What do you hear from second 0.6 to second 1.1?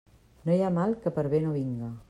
ha mal